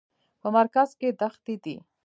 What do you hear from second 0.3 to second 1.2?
په مرکز کې